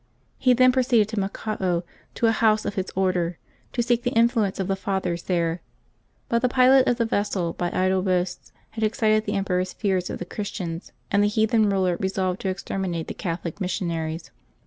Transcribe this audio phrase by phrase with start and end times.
[0.39, 1.83] He then proceeded to Macao,
[2.15, 3.37] to a house of his Order,
[3.71, 5.61] to seek the influence of the Fathers there;
[6.27, 10.17] but the pilot of the vessel by idle boasts had excited the emperor's fears of
[10.17, 14.31] the Christians, and the heathen ruler resolved to exterminate the Catholic missionaries.